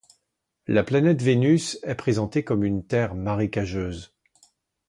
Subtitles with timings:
[0.65, 4.15] La planète Vénus est présentée comme une terre marécageuse.